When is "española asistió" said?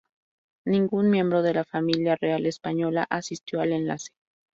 2.47-3.61